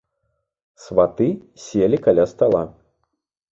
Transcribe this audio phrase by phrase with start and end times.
[0.85, 1.27] Сваты
[1.65, 2.65] селі каля стала.